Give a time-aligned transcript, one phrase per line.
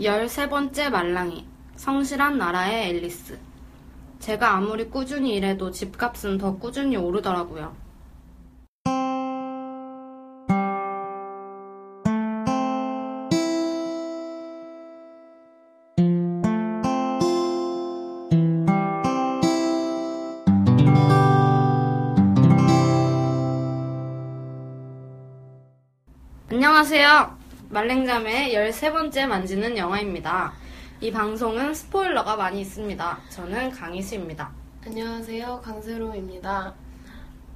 [0.00, 1.46] 13번째 말랑이,
[1.76, 3.38] 성실한 나라의 앨리스.
[4.18, 7.76] 제가 아무리 꾸준히 일해도 집값은 더 꾸준히 오르더라고요.
[26.48, 27.39] 안녕하세요.
[27.70, 30.52] 말랭잠의 13번째 만지는 영화입니다.
[31.00, 33.18] 이 방송은 스포일러가 많이 있습니다.
[33.30, 34.50] 저는 강희수입니다.
[34.84, 35.60] 안녕하세요.
[35.62, 36.74] 강세롬입니다.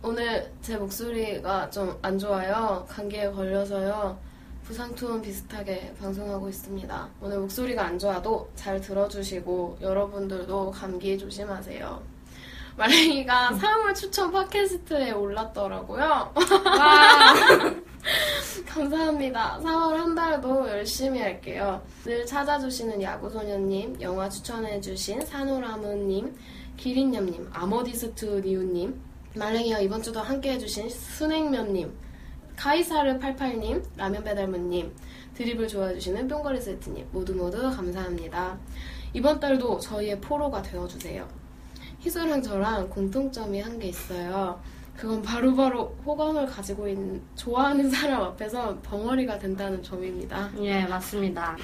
[0.02, 2.86] 오늘 제 목소리가 좀 안 좋아요.
[2.88, 4.16] 감기에 걸려서요.
[4.64, 7.08] 부상투혼 비슷하게 방송하고 있습니다.
[7.20, 12.14] 오늘 목소리가 안 좋아도 잘 들어주시고 여러분들도 감기 조심하세요.
[12.76, 16.32] 말랭이가 사물 추천 팟캐스트에 올랐더라고요.
[18.66, 19.58] 감사합니다.
[19.62, 21.82] 4월 한 달도 열심히 할게요.
[22.04, 26.36] 늘 찾아주시는 야구소녀님, 영화 추천해주신 산호라무님,
[26.76, 29.00] 기린냠님, 아머디스트리우님,
[29.36, 31.92] 말랭이와 이번 주도 함께 해주신 순행면님,
[32.56, 34.94] 카이사르88님, 라면배달무님,
[35.34, 38.58] 드립을 좋아해주시는 뿅거리 세트님, 모두 모두 감사합니다.
[39.12, 41.26] 이번 달도 저희의 포로가 되어주세요.
[42.00, 44.60] 희수랑 저랑 공통점이 한 게 있어요.
[44.96, 50.50] 그건 바로 바로 호감을 가지고 있는 좋아하는 사람 앞에서 벙어리가 된다는 점입니다.
[50.60, 51.56] 예, 맞습니다.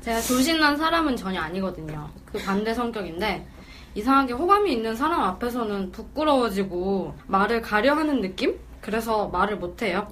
[0.00, 2.08] 제가 조신난 사람은 전혀 아니거든요.
[2.24, 3.46] 그 반대 성격인데
[3.94, 8.58] 이상하게 호감이 있는 사람 앞에서는 부끄러워지고 말을 가려 하는 느낌?
[8.80, 10.08] 그래서 말을 못해요.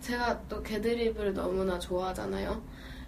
[0.00, 2.62] 제가 또 개드립을 너무나 좋아하잖아요.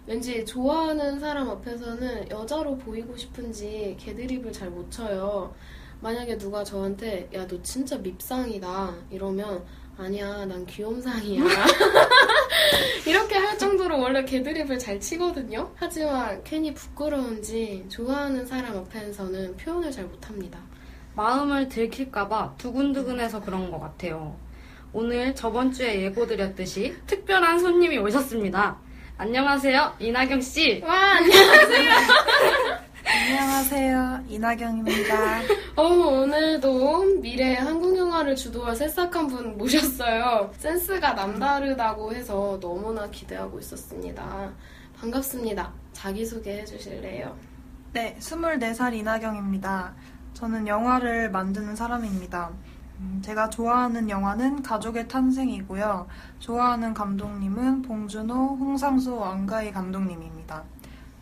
[0.07, 5.53] 왠지 좋아하는 사람 앞에서는 여자로 보이고 싶은지 개드립을 잘 못 쳐요.
[6.01, 9.63] 만약에 누가 저한테 야 너 진짜 밉상이다 이러면
[9.97, 11.43] 아니야 난 귀염상이야
[13.05, 20.05] 이렇게 할 정도로 원래 개드립을 잘 치거든요 하지만 괜히 부끄러운지 좋아하는 사람 앞에서는 표현을 잘
[20.05, 20.59] 못합니다
[21.15, 24.37] 마음을 들킬까봐 두근두근해서 그런 것 같아요.
[24.93, 28.77] 오늘 저번 주에 예고드렸듯이 특별한 손님이 오셨습니다.
[29.17, 30.81] 안녕하세요, 이나경 씨.
[30.85, 31.91] 와 안녕하세요
[33.11, 34.25] 안녕하세요.
[34.27, 35.39] 이나경입니다.
[35.75, 40.51] 어, 오늘도 미래 한국 영화를 주도할 새싹한 분 모셨어요.
[40.55, 44.51] 센스가 남다르다고 해서 너무나 기대하고 있었습니다.
[44.99, 45.73] 반갑습니다.
[45.91, 47.35] 자기소개 해 주실래요?
[47.93, 49.95] 네, 24살 이나경입니다.
[50.35, 52.51] 저는 영화를 만드는 사람입니다.
[52.99, 56.07] 음, 제가 좋아하는 영화는 가족의 탄생이고요.
[56.37, 60.63] 좋아하는 감독님은 봉준호, 홍상수, 왕가희 감독님입니다.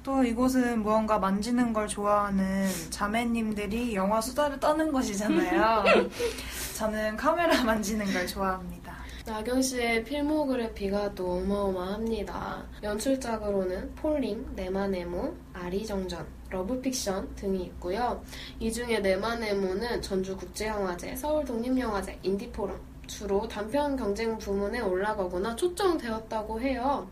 [0.08, 5.84] 또 이곳은 무언가 만지는 걸 좋아하는 자매님들이 영화 수다를 떠는 곳이잖아요.
[6.78, 8.96] 저는 카메라 만지는 걸 좋아합니다.
[9.26, 12.64] 나경 씨의 필모그래피가 또 어마어마합니다.
[12.84, 18.24] 연출작으로는 폴링, 네마네모, 아리정전, 러브픽션 등이 있고요.
[18.62, 27.10] 이 중에 네마네모는 전주국제영화제, 서울독립영화제, 인디포럼 주로 단편 경쟁 부문에 올라가거나 초청되었다고 해요.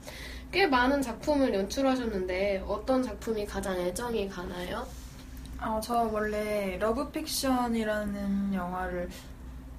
[0.51, 4.85] 꽤 많은 작품을 연출하셨는데 어떤 작품이 가장 애정이 가나요?
[5.57, 9.09] 아, 저 원래 러브픽션이라는 영화를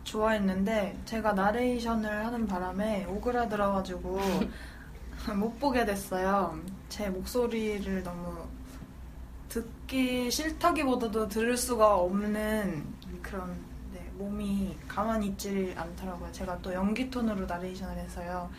[0.05, 4.21] 좋아했는데 제가 나레이션을 하는 바람에 오그라들어가지고
[5.37, 6.59] 못 보게 됐어요.
[6.89, 8.47] 제 목소리를 너무
[9.49, 12.85] 듣기 싫다기보다도 들을 수가 없는
[13.23, 13.57] 그런
[13.93, 16.31] 네, 몸이 가만히 있질 않더라고요.
[16.33, 18.51] 제가 또 연기 톤으로 나레이션을 해서요.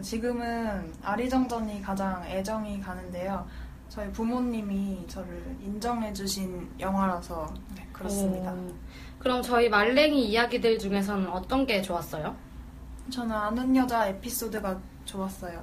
[0.00, 3.46] 지금은 아리정전이 가장 애정이 가는데요.
[3.88, 8.52] 저희 부모님이 저를 인정해주신 영화라서 네, 그렇습니다.
[8.52, 8.72] 오,
[9.18, 12.34] 그럼 저희 말랭이 이야기들 중에서는 어떤 게 좋았어요?
[13.10, 15.62] 저는 아는 여자 에피소드가 좋았어요.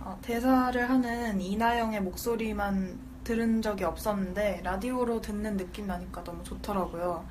[0.00, 7.24] 어, 대사를 하는 이나영의 목소리만 들은 적이 없었는데 라디오로 듣는 느낌 나니까 너무 좋더라고요.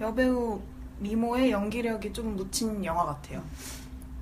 [0.00, 0.60] 여배우
[0.98, 3.42] 미모의 연기력이 좀 묻힌 영화 같아요.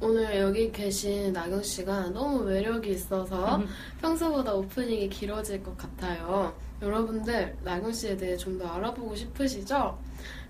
[0.00, 3.62] 오늘 여기 계신 나경 씨가 너무 매력이 있어서
[4.02, 6.54] 평소보다 오프닝이 길어질 것 같아요.
[6.82, 9.98] 여러분들 나경 씨에 대해 좀 더 알아보고 싶으시죠?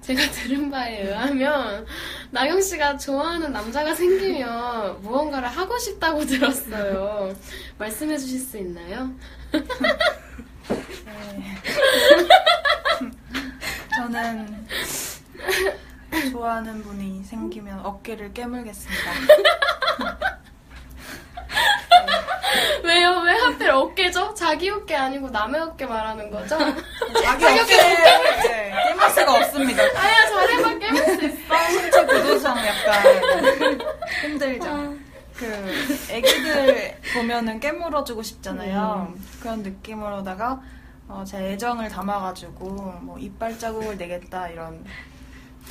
[0.00, 1.86] 제가 들은 바에 의하면
[2.30, 7.32] 나경 씨가 좋아하는 남자가 생기면 무언가를 하고 싶다고 들었어요.
[7.78, 9.10] 말씀해 주실 수 있나요?
[9.52, 9.62] 네.
[13.96, 14.66] 저는
[16.30, 19.10] 좋아하는 분이 생기면 어깨를 깨물겠습니다.
[22.84, 23.20] 왜요?
[23.20, 24.34] 왜 하필 어깨죠?
[24.34, 26.56] 자기 어깨 아니고 남의 어깨 말하는 거죠?
[27.22, 27.94] 자기 어깨를
[28.44, 29.82] 네, 깨물 수가 없습니다.
[29.82, 31.68] 아야 잘해봐 깨물 수 있어.
[31.70, 33.78] 신체 구조상 약간
[34.22, 34.68] 힘들죠.
[34.68, 34.94] 아,
[35.36, 39.12] 그 애기들 보면은 깨물어주고 싶잖아요.
[39.40, 40.60] 그런 느낌으로다가
[41.08, 42.64] 어, 제 애정을 담아가지고
[43.02, 44.84] 뭐 이빨 자국을 내겠다 이런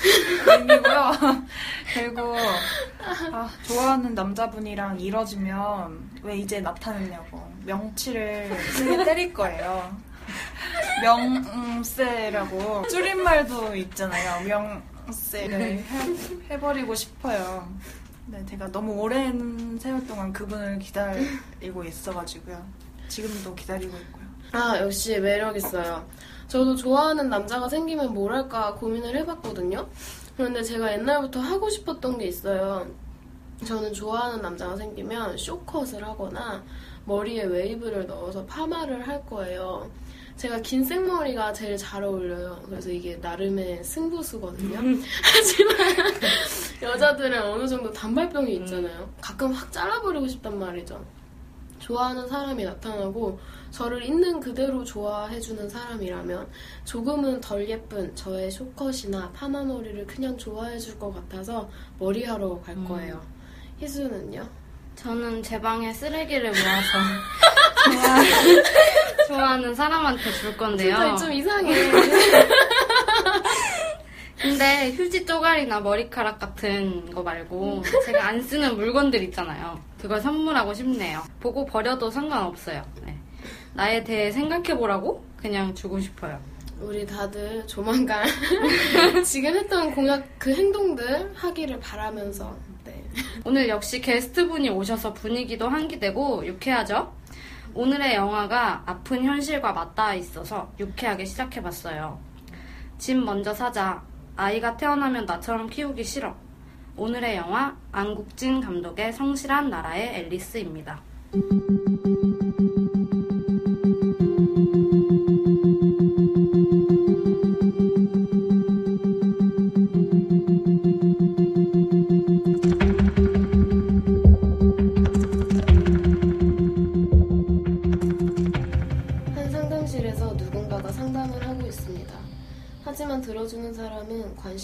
[0.04, 1.12] 의미고요.
[1.94, 2.36] 그리고
[3.32, 9.96] 아, 좋아하는 남자분이랑 이뤄지면 왜 이제 나타내냐고 명치를 세게 때릴 거예요.
[11.04, 14.46] 명세라고 줄임말도 있잖아요.
[14.48, 15.84] 명세를 해,
[16.50, 17.68] 해버리고 싶어요.
[18.28, 22.66] 네, 제가 너무 오랜 세월 동안 그분을 기다리고 있어가지고요.
[23.08, 24.26] 지금도 기다리고 있고요.
[24.52, 26.08] 아, 역시 매력 있어요.
[26.48, 29.88] 저도 좋아하는 남자가 생기면 뭘 할까 고민을 해봤거든요.
[30.38, 32.86] 그런데 제가 옛날부터 하고 싶었던 게 있어요.
[33.66, 36.64] 저는 좋아하는 남자가 생기면 쇼컷을 하거나
[37.06, 39.90] 머리에 웨이브를 넣어서 파마를 할 거예요.
[40.36, 42.62] 제가 긴 생머리가 제일 잘 어울려요.
[42.66, 44.78] 그래서 이게 나름의 승부수거든요.
[45.24, 45.78] 하지만
[46.84, 49.10] 여자들은 어느 정도 단발병이 있잖아요.
[49.22, 51.02] 가끔 확 잘라버리고 싶단 말이죠.
[51.86, 53.40] 좋아하는 사람이 나타나고
[53.70, 56.48] 저를 있는 그대로 좋아해주는 사람이라면
[56.84, 63.22] 조금은 덜 예쁜 저의 쇼컷이나 파마머리를 그냥 좋아해줄 것 같아서 머리하러 갈 거예요.
[63.80, 64.50] 희수는요?
[64.96, 66.98] 저는 제 방에 쓰레기를 모아서
[67.84, 70.96] 좋아, 좋아하는 사람한테 줄 건데요.
[70.96, 71.92] 진짜 좀 이상해.
[74.40, 79.80] 근데 휴지 쪼가리나 머리카락 같은 거 말고 제가 안 쓰는 물건들 있잖아요.
[80.00, 81.24] 그걸 선물하고 싶네요.
[81.40, 82.84] 보고 버려도 상관없어요.
[83.06, 83.18] 네.
[83.74, 86.40] 나에 대해 생각해보라고 그냥 주고 싶어요.
[86.80, 88.26] 우리 다들 조만간
[89.24, 93.02] 지금 했던 공약 그 행동들 하기를 바라면서 네.
[93.46, 97.14] 오늘 역시 게스트분이 오셔서 분위기도 환기되고 유쾌하죠?
[97.74, 102.20] 오늘의 영화가 아픈 현실과 맞닿아 있어서 유쾌하게 시작해봤어요.
[102.98, 104.02] 집 먼저 사자.
[104.38, 106.36] 아이가 태어나면 나처럼 키우기 싫어.
[106.98, 111.02] 오늘의 영화 안국진 감독의 성실한 나라의 앨리스입니다.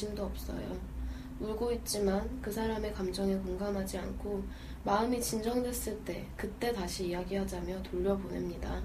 [0.02, 0.60] 관심도 없어요.
[1.40, 4.44] 울고 있지만 그 사람의 감정에 공감하지 않고
[4.84, 8.82] 마음이 진정됐을 때 그때 다시 이야기하자며 돌려보냅니다.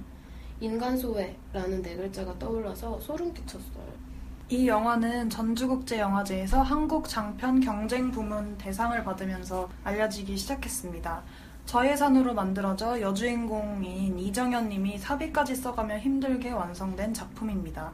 [0.60, 4.06] 인간소외라는 네 글자가 떠올라서 소름 끼쳤어요.
[4.48, 11.22] 이 영화는 전주국제영화제에서 한국 장편 경쟁 부문 대상을 받으면서 알려지기 시작했습니다.
[11.66, 17.92] 저예산으로 만들어져 여주인공인 이정현 님이 사비까지 써가며 힘들게 완성된 작품입니다.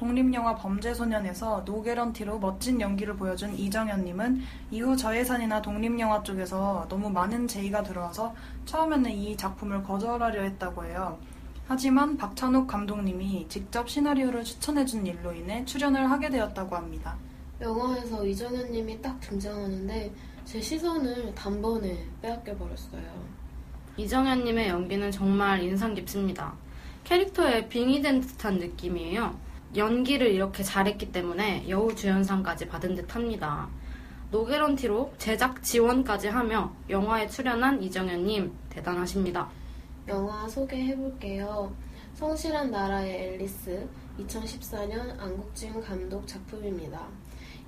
[0.00, 7.82] 독립영화 범죄소년에서 노게런티로 멋진 연기를 보여준 이정현 님은 이후 저예산이나 독립영화 쪽에서 너무 많은 제의가
[7.82, 11.18] 들어와서 처음에는 이 작품을 거절하려 했다고 해요.
[11.68, 17.18] 하지만 박찬욱 감독님이 직접 시나리오를 추천해준 일로 인해 출연을 하게 되었다고 합니다.
[17.60, 20.14] 영화에서 이정현님이 딱 등장하는데
[20.46, 23.02] 제 시선을 단번에 빼앗겨 버렸어요.
[23.98, 26.54] 이정현님의 연기는 정말 인상 깊습니다.
[27.04, 29.49] 캐릭터에 빙의된 듯한 느낌이에요.
[29.76, 33.68] 연기를 이렇게 잘했기 때문에 여우주연상까지 받은 듯 합니다.
[34.30, 39.48] 노게런티로 제작 지원까지 하며 영화에 출연한 이정현님 대단하십니다.
[40.08, 41.72] 영화 소개해볼게요.
[42.14, 43.88] 성실한 나라의 앨리스
[44.18, 47.06] 2014년 안국진 감독 작품입니다.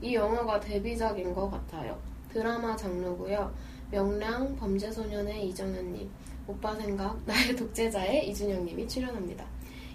[0.01, 1.99] 이 영화가 데뷔작인 것 같아요.
[2.33, 3.53] 드라마 장르고요.
[3.91, 6.11] 명량 범죄소년의 이정현님,
[6.47, 9.45] 오빠 생각 나의 독재자의 이준영님이 출연합니다.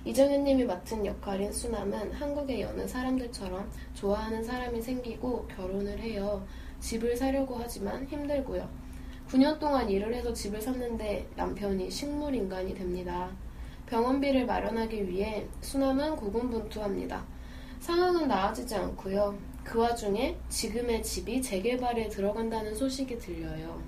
[0.08, 6.48] 이정현님이 맡은 역할인 수남은 한국의 여느 사람들처럼 좋아하는 사람이 생기고 결혼을 해요.
[6.80, 8.70] 집을 사려고 하지만 힘들고요.
[9.28, 13.30] 9년 동안 일을 해서 집을 샀는데 남편이 식물인간이 됩니다.
[13.88, 17.26] 병원비를 마련하기 위해 수남은 고군분투합니다.
[17.82, 19.38] 상황은 나아지지 않고요.
[19.66, 23.82] 그 와중에 지금의 집이 재개발에 들어간다는 소식이 들려요.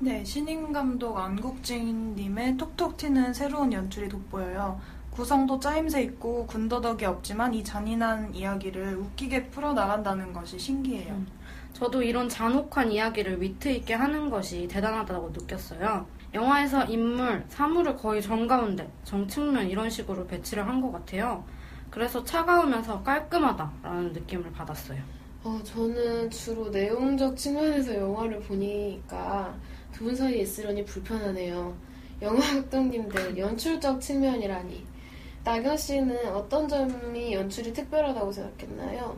[0.00, 4.80] 네, 신인 감독 안국진님의 톡톡 튀는 새로운 연출이 돋보여요.
[5.22, 11.12] 구성도 짜임새 있고 군더더기 없지만 이 잔인한 이야기를 웃기게 풀어나간다는 것이 신기해요.
[11.12, 11.26] 음.
[11.72, 16.06] 저도 이런 잔혹한 이야기를 위트 있게 하는 것이 대단하다고 느꼈어요.
[16.34, 21.42] 영화에서 인물, 사물을 거의 정가운데, 정측면 이런 식으로 배치를 한 것 같아요.
[21.90, 25.02] 그래서 차가우면서 깔끔하다라는 느낌을 받았어요.
[25.42, 29.52] 어, 저는 주로 내용적 측면에서 영화를 보니까
[29.90, 31.76] 두 분 사이에 있으려니 불편하네요.
[32.22, 32.38] 영화
[32.70, 34.86] 감독님들 연출적 측면이라니.
[35.48, 39.16] 나경 씨는 어떤 점이 연출이 특별하다고 생각했나요?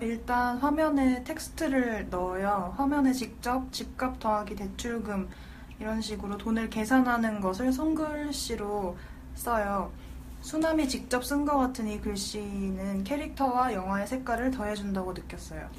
[0.00, 2.74] 일단 화면에 텍스트를 넣어요.
[2.76, 5.30] 화면에 직접 집값 더하기 대출금
[5.80, 8.98] 이런 식으로 돈을 계산하는 것을 손글씨로
[9.34, 9.90] 써요.
[10.42, 15.70] 수남이 직접 쓴 것 같은 이 글씨는 캐릭터와 영화의 색깔을 더해준다고 느꼈어요.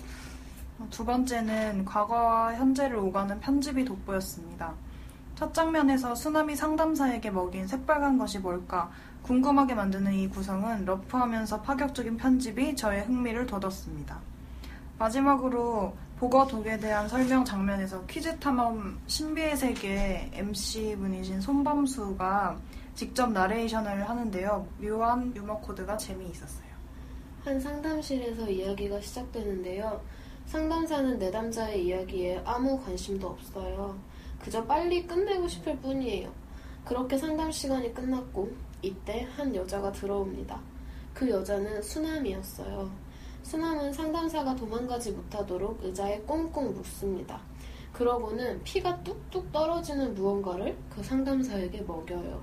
[0.80, 4.74] 어, 두 번째는 과거와 현재를 오가는 편집이 돋보였습니다.
[5.36, 8.90] 첫 장면에서 수남이 상담사에게 먹인 새빨간 것이 뭘까
[9.24, 14.20] 궁금하게 만드는 이 구성은 러프하면서 파격적인 편집이 저의 흥미를 돋웠습니다.
[15.00, 22.58] 마지막으로 보거 독에 대한 설명 장면에서 퀴즈 탐험 신비의 세계 MC분이신 손범수가
[22.96, 24.68] 직접 나레이션을 하는데요.
[24.82, 26.74] 묘한 유머 코드가 재미있었어요.
[27.44, 30.02] 한 상담실에서 이야기가 시작되는데요.
[30.46, 33.98] 상담사는 내담자의 이야기에 아무 관심도 없어요.
[34.40, 36.30] 그저 빨리 끝내고 싶을 뿐이에요.
[36.86, 38.52] 그렇게 상담 시간이 끝났고
[38.84, 40.60] 이때 한 여자가 들어옵니다.
[41.14, 42.92] 그 여자는 수남이었어요.
[43.44, 47.40] 수남은 상담사가 도망가지 못하도록 의자에 꽁꽁 묶습니다.
[47.94, 52.42] 그러고는 피가 뚝뚝 떨어지는 무언가를 그 상담사에게 먹여요.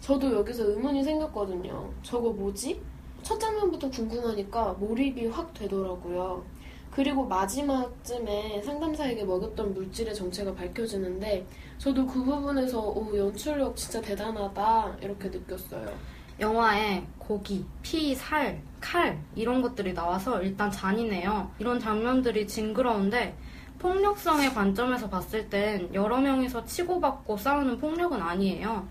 [0.00, 1.92] 저도 여기서 의문이 생겼거든요.
[2.02, 2.80] 저거 뭐지?
[3.22, 6.44] 첫 장면부터 궁금하니까 몰입이 확 되더라고요.
[6.94, 11.46] 그리고 마지막쯤에 상담사에게 먹였던 물질의 정체가 밝혀지는데
[11.78, 15.90] 저도 그 부분에서 오, 연출력 진짜 대단하다 이렇게 느꼈어요.
[16.38, 21.50] 영화에 고기, 피, 살, 칼 이런 것들이 나와서 일단 잔인해요.
[21.58, 23.36] 이런 장면들이 징그러운데
[23.78, 28.86] 폭력성의 관점에서 봤을 땐 여러 명이서 치고받고 싸우는 폭력은 아니에요.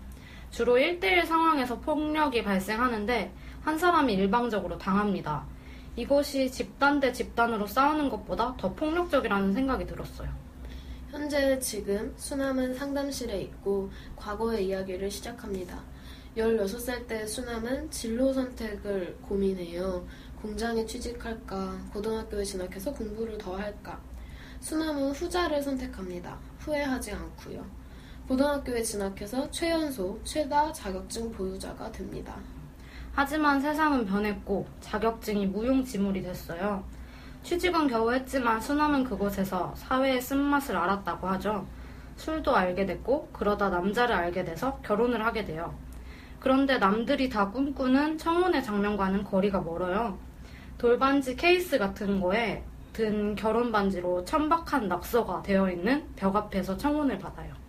[0.50, 3.32] 주로 1대1 상황에서 폭력이 발생하는데
[3.62, 5.44] 한 사람이 일방적으로 당합니다.
[5.96, 10.28] 이것이 집단 대 집단으로 싸우는 것보다 더 폭력적이라는 생각이 들었어요.
[11.10, 15.82] 현재 지금 수남은 상담실에 있고 과거의 이야기를 시작합니다.
[16.36, 20.06] 16살 때 수남은 진로 선택을 고민해요.
[20.40, 24.00] 공장에 취직할까, 고등학교에 진학해서 공부를 더 할까.
[24.60, 26.38] 수남은 후자를 선택합니다.
[26.60, 27.66] 후회하지 않고요.
[28.26, 32.40] 고등학교에 진학해서 최연소, 최다 자격증 보유자가 됩니다.
[33.14, 36.82] 하지만 세상은 변했고 자격증이 무용지물이 됐어요.
[37.42, 41.66] 취직은 겨우 했지만 수남은 그곳에서 사회의 쓴맛을 알았다고 하죠.
[42.16, 45.74] 술도 알게 됐고 그러다 남자를 알게 돼서 결혼을 하게 돼요.
[46.40, 50.18] 그런데 남들이 다 꿈꾸는 청혼의 장면과는 거리가 멀어요.
[50.78, 57.61] 돌반지 케이스 같은 거에 든 결혼 반지로 천박한 낙서가 되어 있는 벽 앞에서 청혼을 받아요.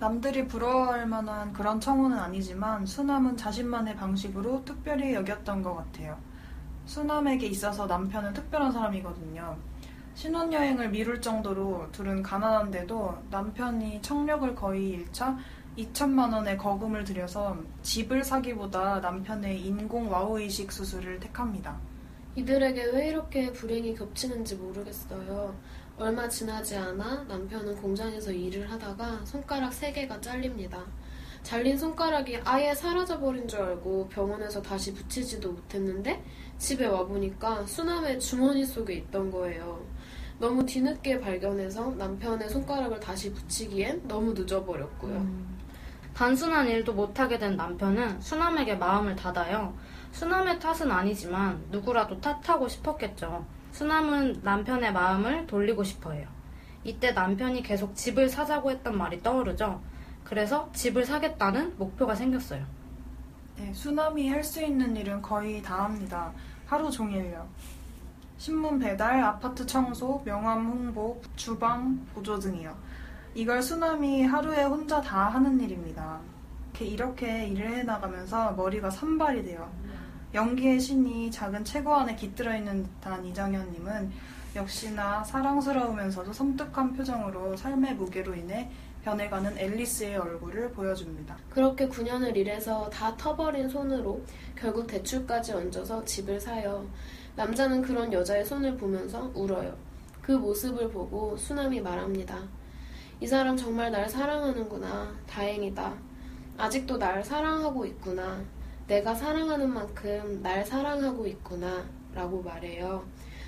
[0.00, 6.18] 남들이 부러워할 만한 그런 청혼은 아니지만 수남은 자신만의 방식으로 특별히 여겼던 것 같아요.
[6.86, 9.58] 수남에게 있어서 남편은 특별한 사람이거든요.
[10.14, 15.36] 신혼여행을 미룰 정도로 둘은 가난한데도 남편이 청력을 거의 잃자
[15.76, 21.78] 2천만 원의 거금을 들여서 집을 사기보다 남편의 인공 와우 이식 수술을 택합니다.
[22.36, 25.54] 이들에게 왜 이렇게 불행이 겹치는지 모르겠어요.
[26.00, 30.82] 얼마 지나지 않아 남편은 공장에서 일을 하다가 손가락 3개가 잘립니다.
[31.42, 36.24] 잘린 손가락이 아예 사라져버린 줄 알고 병원에서 다시 붙이지도 못했는데
[36.56, 39.84] 집에 와보니까 수남의 주머니 속에 있던 거예요.
[40.38, 45.16] 너무 뒤늦게 발견해서 남편의 손가락을 다시 붙이기엔 너무 늦어버렸고요.
[45.16, 45.58] 음.
[46.14, 49.76] 단순한 일도 못하게 된 남편은 수남에게 마음을 닫아요.
[50.12, 53.59] 수남의 탓은 아니지만 누구라도 탓하고 싶었겠죠.
[53.72, 56.28] 수남은 남편의 마음을 돌리고 싶어 해요.
[56.84, 59.80] 이때 남편이 계속 집을 사자고 했던 말이 떠오르죠.
[60.24, 62.64] 그래서 집을 사겠다는 목표가 생겼어요.
[63.56, 66.32] 네, 수남이 할 수 있는 일은 거의 다 합니다.
[66.66, 67.46] 하루 종일요.
[68.38, 72.74] 신문 배달, 아파트 청소, 명함 홍보, 주방 보조 등이요.
[73.34, 76.18] 이걸 수남이 하루에 혼자 다 하는 일입니다.
[76.80, 79.70] 이렇게, 일을 해나가면서 머리가 산발이 돼요.
[80.32, 84.12] 연기의 신이 작은 체구 안에 깃들어 있는 듯한 이정현님은
[84.54, 88.70] 역시나 사랑스러우면서도 섬뜩한 표정으로 삶의 무게로 인해
[89.02, 91.36] 변해가는 앨리스의 얼굴을 보여줍니다.
[91.48, 94.22] 그렇게 9년을 일해서 다 터버린 손으로
[94.54, 96.86] 결국 대출까지 얹어서 집을 사요.
[97.34, 99.76] 남자는 그런 여자의 손을 보면서 울어요.
[100.20, 102.42] 그 모습을 보고 수남이 말합니다.
[103.20, 105.12] 이 사람 정말 날 사랑하는구나.
[105.26, 105.94] 다행이다.
[106.58, 108.40] 아직도 날 사랑하고 있구나.
[108.90, 111.84] 내가 사랑하는 만큼 날 사랑하고 있구나.
[112.12, 113.04] 라고 말해요.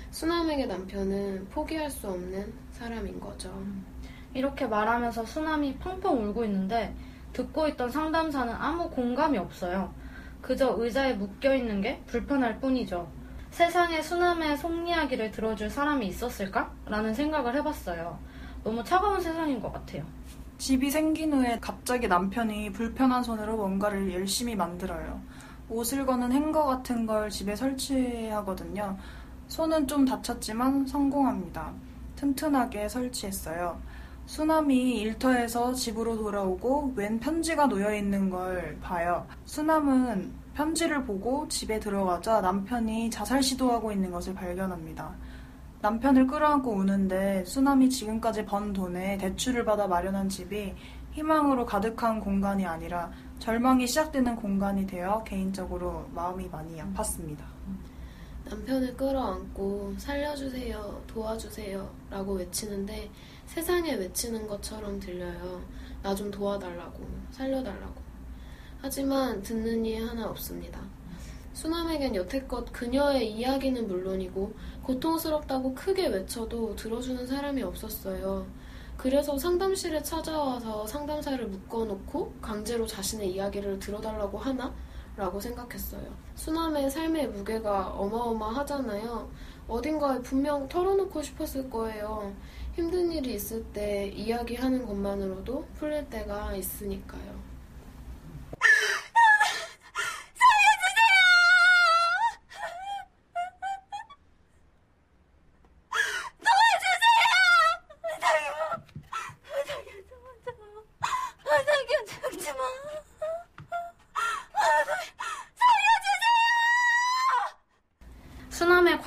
[0.09, 3.53] 수남에게 남편은 포기할 수 없는 사람인 거죠.
[4.33, 6.95] 이렇게 말하면서 수남이 펑펑 울고 있는데
[7.33, 9.93] 듣고 있던 상담사는 아무 공감이 없어요.
[10.41, 13.11] 그저 의자에 묶여 있는 게 불편할 뿐이죠.
[13.51, 16.71] 세상에 수남의 속 이야기를 들어줄 사람이 있었을까?
[16.85, 18.17] 라는 생각을 해봤어요.
[18.63, 20.05] 너무 차가운 세상인 것 같아요.
[20.57, 25.21] 집이 생긴 후에 갑자기 남편이 불편한 손으로 뭔가를 열심히 만들어요.
[25.69, 28.97] 옷을 거는 행거 같은 걸 집에 설치하거든요.
[29.47, 31.73] 손은 좀 다쳤지만 성공합니다.
[32.15, 33.81] 튼튼하게 설치했어요.
[34.25, 39.27] 수남이 일터에서 집으로 돌아오고 웬 편지가 놓여 있는 걸 봐요.
[39.45, 45.13] 수남은 편지를 보고 집에 들어가자 남편이 자살 시도하고 있는 것을 발견합니다.
[45.83, 50.73] 남편을 끌어안고 우는데 수남이 지금까지 번 돈에 대출을 받아 마련한 집이
[51.11, 57.39] 희망으로 가득한 공간이 아니라 절망이 시작되는 공간이 되어 개인적으로 마음이 많이 아팠습니다.
[58.45, 63.09] 남편을 끌어안고 살려주세요, 도와주세요 라고 외치는데
[63.45, 65.61] 세상에 외치는 것처럼 들려요.
[66.01, 67.95] 나 좀 도와달라고, 살려달라고.
[68.81, 70.79] 하지만 듣는 이 하나 없습니다.
[71.53, 78.45] 수남에겐 여태껏 그녀의 이야기는 물론이고 고통스럽다고 크게 외쳐도 들어주는 사람이 없었어요.
[78.97, 84.73] 그래서 상담실에 찾아와서 상담사를 묶어놓고 강제로 자신의 이야기를 들어달라고 하나?
[85.15, 86.03] 라고 생각했어요.
[86.35, 89.29] 수남의 삶의 무게가 어마어마하잖아요.
[89.67, 92.33] 어딘가에 분명 털어놓고 싶었을 거예요.
[92.73, 97.32] 힘든 일이 있을 때 이야기하는 것만으로도 풀릴 때가 있으니까요.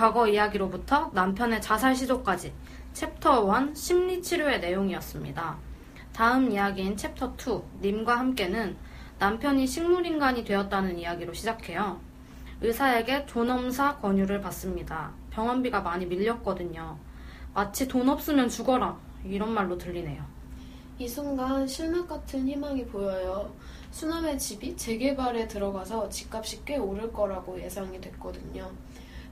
[0.06, 2.52] 과거 이야기로부터 남편의 자살 시도까지
[2.92, 5.56] 챕터 1 심리치료의 내용이었습니다.
[6.12, 8.76] 다음 이야기인 챕터 2 님과 함께는
[9.18, 11.98] 남편이 식물인간이 되었다는 이야기로 시작해요.
[12.60, 15.10] 의사에게 존엄사 권유를 받습니다.
[15.30, 16.96] 병원비가 많이 밀렸거든요.
[17.52, 20.22] 마치 돈 없으면 죽어라 이런 말로 들리네요.
[21.00, 23.52] 이 순간 실낱같은 희망이 보여요.
[23.90, 28.70] 수남의 집이 재개발에 들어가서 집값이 꽤 오를 거라고 예상이 됐거든요.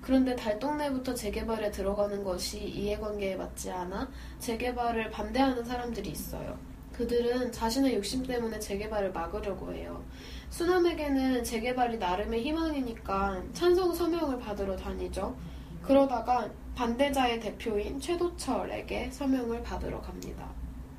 [0.05, 6.59] 그런데 달동네부터 재개발에 들어가는 것이 이해관계에 맞지 않아 재개발을 반대하는 사람들이 있어요.
[6.93, 10.05] 그들은 자신의 욕심 때문에 재개발을 막으려고 해요.
[10.51, 15.35] 수남에게는 재개발이 나름의 희망이니까 찬성 서명을 받으러 다니죠.
[15.81, 20.47] 그러다가 반대자의 대표인 최도철에게 서명을 받으러 갑니다.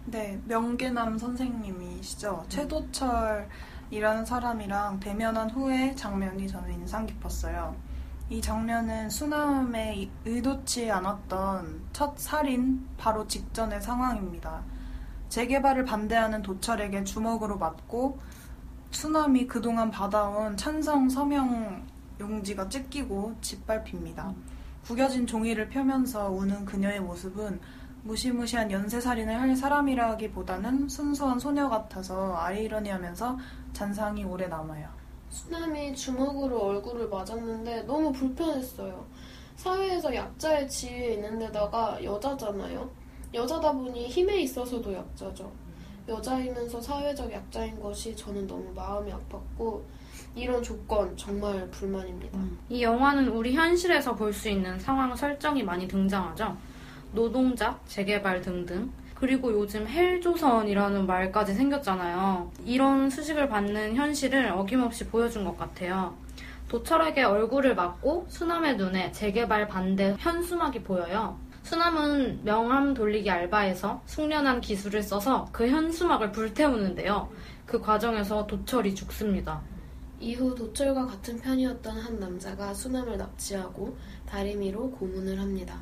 [0.06, 2.46] 네, 명계남 선생님이시죠.
[2.50, 7.85] 최도철이라는 사람이랑 대면한 후의 장면이 저는 인상 깊었어요.
[8.28, 14.64] 이 장면은 수남의 의도치 않았던 첫 살인 바로 직전의 상황입니다.
[15.30, 18.18] 재개발을 반대하는 도철에게 주먹으로 맞고
[18.90, 21.86] 수남이 그동안 받아온 찬성 서명
[22.20, 24.34] 용지가 찢기고 짓밟힙니다.
[24.86, 27.60] 구겨진 종이를 펴면서 우는 그녀의 모습은
[28.02, 33.38] 무시무시한 연쇄살인을 할 사람이라기보다는 순수한 소녀 같아서 아이러니하면서
[33.74, 35.05] 잔상이 오래 남아요.
[35.30, 39.06] 수남이 주먹으로 얼굴을 맞았는데 너무 불편했어요.
[39.56, 42.90] 사회에서 약자의 지위에 있는 데다가 여자잖아요.
[43.34, 45.52] 여자다 보니 힘에 있어서도 약자죠.
[46.08, 49.82] 여자이면서 사회적 약자인 것이 저는 너무 마음이 아팠고
[50.36, 52.38] 이런 조건 정말 불만입니다.
[52.70, 56.56] 이 영화는 우리 현실에서 볼 수 있는 상황 설정이 많이 등장하죠.
[57.14, 58.92] 노동자, 재개발 등등.
[59.16, 62.52] 그리고 요즘 헬조선이라는 말까지 생겼잖아요.
[62.66, 66.14] 이런 수식을 받는 현실을 어김없이 보여준 것 같아요.
[66.68, 71.40] 도철에게 얼굴을 맞고 수남의 눈에 재개발 반대 현수막이 보여요.
[71.64, 77.30] 수남은 명함 돌리기 알바에서 숙련한 기술을 써서 그 현수막을 불태우는데요.
[77.66, 79.62] 그 과정에서 도철이 죽습니다.
[80.20, 83.98] 이후 도철과 같은 편이었던 한 남자가 수남을 납치하고
[84.28, 85.80] 다리미로 고문을 합니다.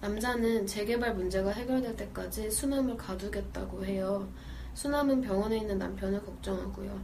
[0.00, 4.28] 남자는 재개발 문제가 해결될 때까지 수남을 가두겠다고 해요.
[4.74, 7.00] 수남은 병원에 있는 남편을 걱정하고요.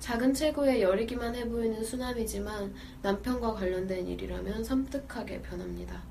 [0.00, 6.02] 작은 체구에 여리기만 해 보이는 수남이지만 남편과 관련된 일이라면 섬뜩하게 변합니다.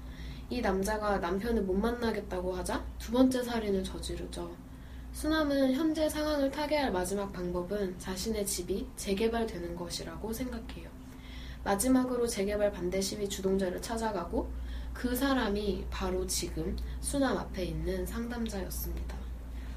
[0.50, 4.56] 이 남자가 남편을 못 만나겠다고 하자 두 번째 살인을 저지르죠.
[5.12, 10.90] 수남은 현재 상황을 타개할 마지막 방법은 자신의 집이 재개발되는 것이라고 생각해요.
[11.64, 14.50] 마지막으로 재개발 반대 시위 주동자를 찾아가고
[14.94, 19.16] 그 사람이 바로 지금 수남 앞에 있는 상담자였습니다.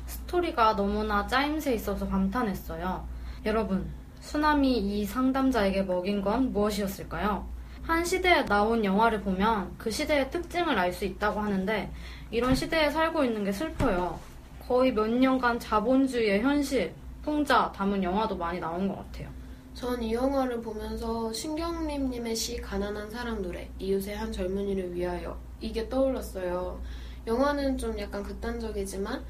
[0.06, 3.06] 스토리가 너무나 짜임새 있어서 감탄했어요.
[3.44, 7.46] 여러분, 수남이 이 상담자에게 먹인 건 무엇이었을까요?
[7.82, 11.90] 한 시대에 나온 영화를 보면 그 시대의 특징을 알 수 있다고 하는데
[12.30, 14.18] 이런 시대에 살고 있는 게 슬퍼요.
[14.66, 19.28] 거의 몇 년간 자본주의의 현실, 풍자 담은 영화도 많이 나온 것 같아요.
[19.76, 26.80] 전 이 영화를 보면서 신경림님의 시 가난한 사랑 노래 이웃의 한 젊은이를 위하여 이게 떠올랐어요.
[27.26, 29.22] 영화는 좀 약간 극단적이지만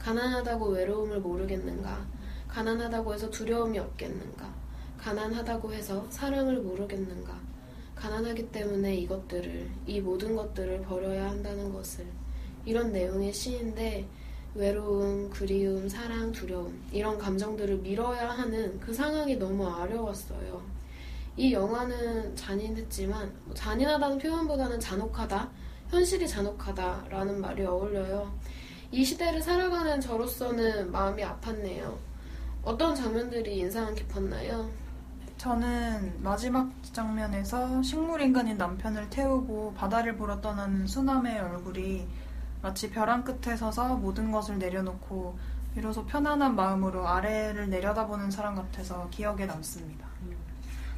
[0.00, 2.04] 가난하다고 외로움을 모르겠는가?
[2.48, 4.52] 가난하다고 해서 두려움이 없겠는가?
[4.98, 7.40] 가난하다고 해서 사랑을 모르겠는가?
[7.94, 12.04] 가난하기 때문에 이것들을 이 모든 것들을 버려야 한다는 것을.
[12.64, 14.08] 이런 내용의 시인데
[14.54, 20.62] 외로움, 그리움, 사랑, 두려움 이런 감정들을 밀어야 하는 그 상황이 너무 어려웠어요.
[21.36, 25.48] 이 영화는 잔인했지만 뭐 잔인하다는 표현보다는 잔혹하다,
[25.88, 28.30] 현실이 잔혹하다라는 말이 어울려요.
[28.90, 31.96] 이 시대를 살아가는 저로서는 마음이 아팠네요.
[32.62, 34.70] 어떤 장면들이 인상 깊었나요?
[35.38, 42.06] 저는 마지막 장면에서 식물인간인 남편을 태우고 바다를 보러 떠나는 수남의 얼굴이
[42.62, 45.36] 마치 벼랑 끝에 서서 모든 것을 내려놓고
[45.74, 50.06] 비로소 편안한 마음으로 아래를 내려다보는 사람 같아서 기억에 남습니다.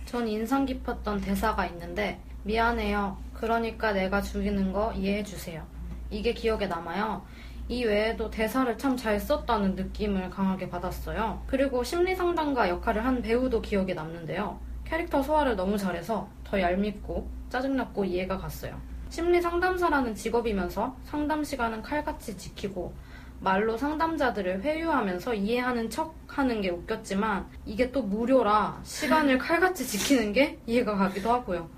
[0.04, 3.16] 전 인상 깊었던 대사가 있는데 미안해요.
[3.32, 5.64] 그러니까 내가 죽이는 거 이해해 주세요.
[6.10, 7.24] 이게 기억에 남아요.
[7.68, 11.42] 이 외에도 대사를 참 잘 썼다는 느낌을 강하게 받았어요.
[11.46, 14.60] 그리고 심리 상담가 역할을 한 배우도 기억에 남는데요.
[14.84, 18.78] 캐릭터 소화를 너무 잘해서 더 얄밉고 짜증났고 이해가 갔어요.
[19.14, 22.92] 심리 상담사라는 직업이면서 상담 시간은 칼같이 지키고
[23.38, 30.58] 말로 상담자들을 회유하면서 이해하는 척 하는 게 웃겼지만 이게 또 무료라 시간을 칼같이 지키는 게
[30.66, 31.70] 이해가 가기도 하고요.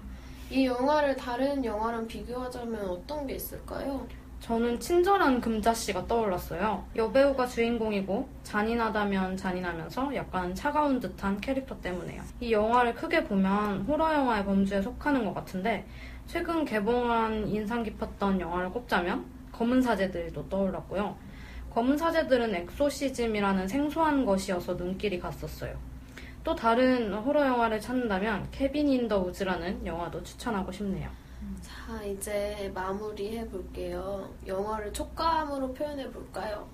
[0.48, 4.06] 이 영화를 다른 영화랑 비교하자면 어떤 게 있을까요?
[4.40, 6.86] 저는 친절한 금자씨가 떠올랐어요.
[6.96, 12.22] 여배우가 주인공이고 잔인하다면 잔인하면서 약간 차가운 듯한 캐릭터 때문에요.
[12.40, 15.84] 이 영화를 크게 보면 호러 영화의 범주에 속하는 것 같은데
[16.26, 21.16] 최근 개봉한 인상 깊었던 영화를 꼽자면 검은 사제들도 떠올랐고요.
[21.70, 25.76] 검은 사제들은 엑소시즘이라는 생소한 것이어서 눈길이 갔었어요.
[26.42, 31.10] 또 다른 호러 영화를 찾는다면 캐빈 인 더 우즈라는 영화도 추천하고 싶네요.
[31.60, 34.32] 자, 이제 마무리해 볼게요.
[34.46, 36.68] 영화를 촉감으로 표현해 볼까요?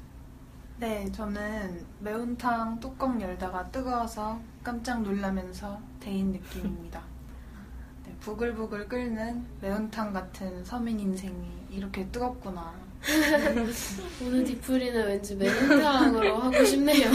[0.78, 7.11] 네, 저는 매운탕 뚜껑 열다가 뜨거워서 깜짝 놀라면서 데인 느낌입니다.
[8.22, 12.72] 네, 부글부글 끓는 매운탕 같은 서민 인생이 이렇게 뜨겁구나.
[14.24, 17.10] 오늘 뒤풀이는 왠지 매운탕으로 하고 싶네요.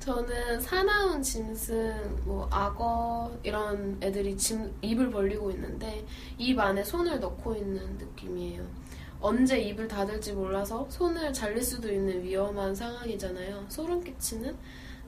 [0.00, 6.04] 저는 사나운 짐승, 뭐 악어 이런 애들이 짐, 입을 벌리고 있는데
[6.36, 8.66] 입 안에 손을 넣고 있는 느낌이에요.
[9.20, 13.66] 언제 입을 닫을지 몰라서 손을 잘릴 수도 있는 위험한 상황이잖아요.
[13.68, 14.56] 소름 끼치는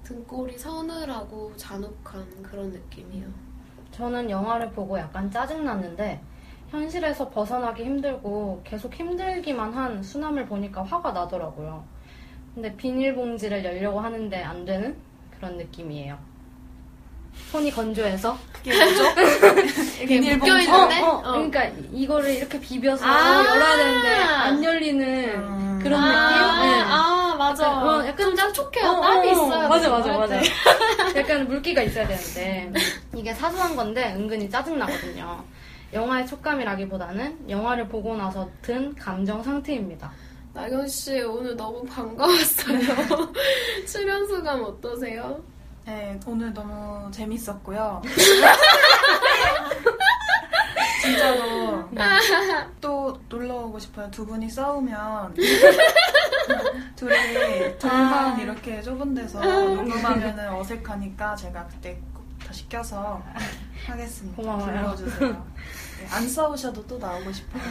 [0.04, 3.51] 등골이 서늘하고 잔혹한 그런 느낌이에요.
[3.92, 6.20] 저는 영화를 보고 약간 짜증났는데
[6.70, 11.84] 현실에서 벗어나기 힘들고 계속 힘들기만 한 수남을 보니까 화가 나더라고요.
[12.54, 14.96] 근데 비닐봉지를 열려고 하는데 안 되는
[15.36, 16.18] 그런 느낌이에요.
[17.50, 19.02] 손이 건조해서 그게 뭐죠?
[19.98, 20.50] 이렇게 비닐봉지.
[20.50, 23.44] 묶여 있는데 어, 어, 그러니까 이거를 이렇게 비벼서 아.
[23.46, 25.80] 열어야 되는데 안 열리는 음.
[25.82, 26.70] 그런 아, 느낌?
[26.70, 26.82] 네.
[27.42, 27.64] 아, 맞아.
[27.66, 28.90] 약간, 어, 약간 좀 촉촉해요.
[28.90, 29.68] 어, 땀이 어, 있어요.
[29.68, 30.38] 맞아, 맞아, 할 맞아.
[30.40, 30.48] 때.
[31.20, 32.72] 약간 물기가 있어야 되는데
[33.14, 35.42] 이게 사소한 건데 은근히 짜증나거든요.
[35.92, 40.10] 영화의 촉감이라기보다는 영화를 보고 나서 든 감정 상태입니다.
[40.54, 42.78] 나경 씨 오늘 너무 반가웠어요.
[43.86, 45.42] 출연 소감 어떠세요?
[45.84, 48.02] 네, 오늘 너무 재밌었고요.
[51.02, 51.88] 진짜로
[52.80, 54.10] 또 놀러 오고 싶어요.
[54.10, 55.34] 두 분이 싸우면
[56.96, 63.22] 둘이 동반 이렇게 좁은 데서 녹음하면 어색하니까 제가 그때 꼭 다시 껴서
[63.86, 64.36] 하겠습니다.
[64.42, 64.64] 고마워요.
[64.66, 65.28] 불러주세요.
[66.00, 67.62] 네, 안 싸우셔도 또 나오고 싶어요.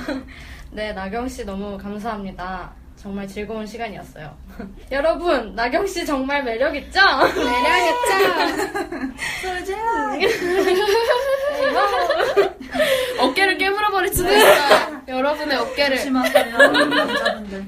[0.72, 2.72] 네, 나경 씨 너무 감사합니다.
[2.96, 4.32] 정말 즐거운 시간이었어요.
[4.92, 7.00] 여러분, 나경 씨 정말 매력 있죠?
[7.02, 8.12] 매력 있죠?
[13.20, 15.02] 어깨를 깨물어 버릴 수도 있어요.
[15.08, 15.98] 여러분의 어깨를.
[15.98, 17.66] 조심하세요, 남자분들.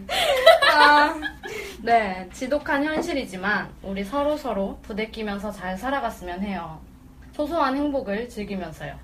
[0.74, 1.14] 아,
[1.84, 6.80] 네, 지독한 현실이지만 우리 서로 서로 부대끼면서 잘 살아갔으면 해요.
[7.34, 8.96] 소소한 행복을 즐기면서요.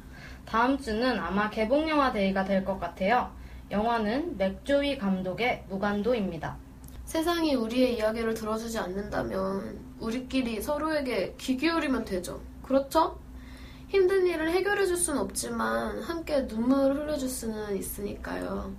[0.46, 3.32] 다음 주는 아마 개봉 영화 day가 될 것 같아요.
[3.72, 6.58] 영화는 맥조휘 감독의 무간도입니다.
[7.06, 12.40] 세상이 우리의 이야기를 들어주지 않는다면 우리끼리 서로에게 귀 기울이면 되죠.
[12.64, 13.20] 그렇죠?
[13.90, 18.72] 힘든 일을 해결해 줄 수는 없지만 함께 눈물을 흘려줄 수는 있으니까요.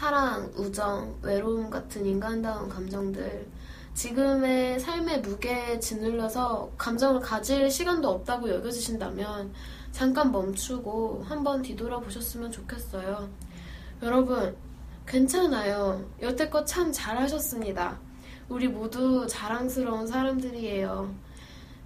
[0.00, 3.46] 사랑, 우정, 외로움 같은 인간다운 감정들
[3.92, 9.52] 지금의 삶의 무게에 짓눌려서 감정을 가질 시간도 없다고 여겨지신다면
[9.92, 13.28] 잠깐 멈추고 한번 뒤돌아보셨으면 좋겠어요.
[14.02, 14.56] 여러분,
[15.06, 16.08] 괜찮아요.
[16.22, 18.00] 여태껏 참 잘하셨습니다.
[18.48, 21.14] 우리 모두 자랑스러운 사람들이에요.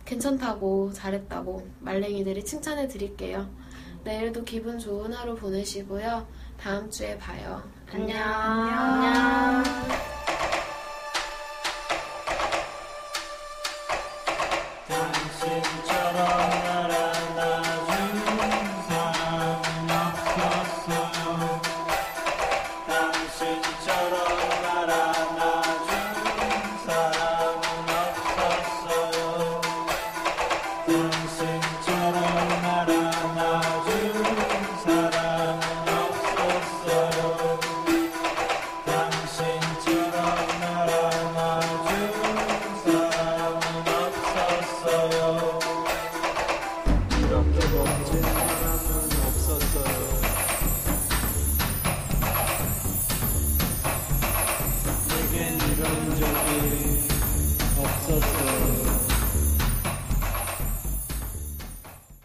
[0.04, 3.50] 괜찮다고, 잘했다고 말랭이들이 칭찬해 드릴게요.
[4.04, 6.28] 내일도 기분 좋은 하루 보내시고요.
[6.56, 7.73] 다음 주에 봐요.
[7.92, 8.16] 안녕.
[8.18, 9.62] 안녕.
[14.88, 16.73] 당신처럼